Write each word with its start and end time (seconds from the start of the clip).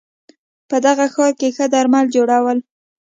په 0.69 0.77
دغه 0.85 1.05
ښار 1.13 1.31
کې 1.39 1.47
ښه 1.55 1.65
درمل 1.73 2.05
جوړول 2.15 2.57